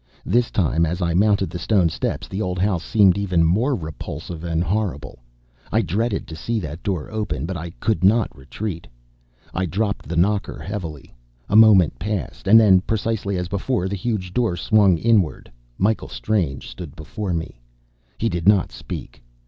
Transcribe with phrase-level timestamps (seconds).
[0.25, 4.43] This time, as I mounted the stone steps, the old house seemed even more repulsive
[4.43, 5.19] and horrible.
[5.71, 8.87] I dreaded to see that door open, but I could not retreat.
[9.53, 11.13] I dropped the knocker heavily.
[11.49, 15.51] A moment passed: and then, precisely as before, the huge door swung inward.
[15.77, 17.61] Michael Strange stood before me.
[18.17, 19.21] He did not speak.